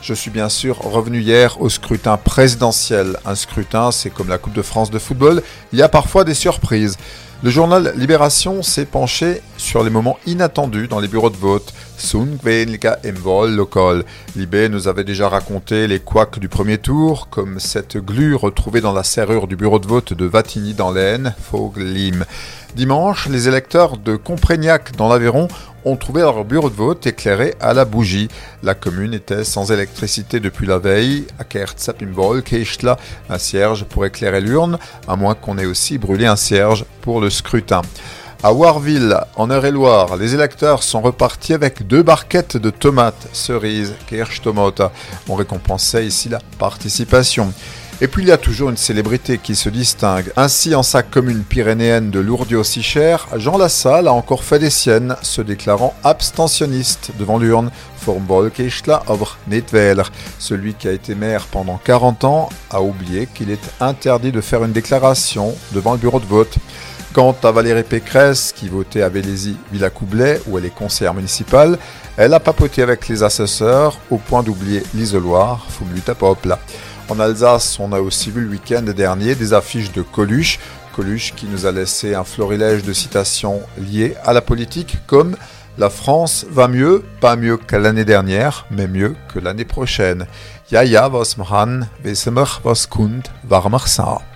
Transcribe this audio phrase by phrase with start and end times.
[0.00, 3.18] Je suis bien sûr revenu hier au scrutin présidentiel.
[3.26, 5.42] Un scrutin, c'est comme la Coupe de France de football,
[5.74, 6.96] il y a parfois des surprises.
[7.44, 11.74] Le journal Libération s'est penché sur les moments inattendus dans les bureaux de vote.
[13.48, 14.04] local.
[14.36, 18.92] Libé nous avait déjà raconté les couacs du premier tour, comme cette glu retrouvée dans
[18.92, 22.24] la serrure du bureau de vote de Vatigny dans l'Aisne, Foglim.
[22.76, 25.48] Dimanche, les électeurs de Comprégnac dans l'Aveyron
[25.84, 28.28] ont trouvé leur bureau de vote éclairé à la bougie.
[28.62, 31.26] La commune était sans électricité depuis la veille.
[31.38, 32.96] À Kertsapimbol, Keishtla,
[33.28, 34.78] un cierge pour éclairer l'urne,
[35.08, 37.82] à moins qu'on ait aussi brûlé un cierge pour le scrutin.
[38.44, 44.90] À Warville, en Eure-et-Loire, les électeurs sont repartis avec deux barquettes de tomates, cerises, Kirschtomata.
[45.28, 47.52] On récompensait ici la participation.
[48.00, 50.32] Et puis il y a toujours une célébrité qui se distingue.
[50.36, 55.40] Ainsi, en sa commune pyrénéenne de Lourdes-Sichère, Jean Lassalle a encore fait des siennes, se
[55.40, 57.70] déclarant abstentionniste devant l'urne.
[60.40, 64.64] Celui qui a été maire pendant 40 ans a oublié qu'il est interdit de faire
[64.64, 66.58] une déclaration devant le bureau de vote.
[67.12, 71.78] Quant à Valérie Pécresse, qui votait à Vélézy Villacoublay, où elle est conseillère municipale,
[72.16, 76.58] elle a papoté avec les assesseurs au point d'oublier l'isoloir, Fumluta Popla.
[77.10, 80.58] En Alsace, on a aussi vu le week-end dernier des affiches de Coluche.
[80.96, 85.36] Coluche qui nous a laissé un florilège de citations liées à la politique comme
[85.76, 90.26] La France va mieux, pas mieux que l'année dernière, mais mieux que l'année prochaine.
[90.70, 91.50] Ja, ja, was wir
[93.48, 94.31] war